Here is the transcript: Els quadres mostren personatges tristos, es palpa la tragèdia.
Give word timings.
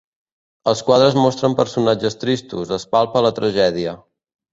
Els 0.69 0.79
quadres 0.85 1.17
mostren 1.19 1.55
personatges 1.59 2.17
tristos, 2.23 2.73
es 2.79 2.87
palpa 2.95 3.23
la 3.27 3.33
tragèdia. 3.41 3.95